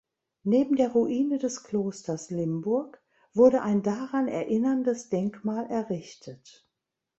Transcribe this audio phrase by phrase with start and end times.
[0.41, 2.99] Neben der Ruine des Klosters Limburg
[3.35, 6.67] wurde ein daran erinnerndes Denkmal errichtet.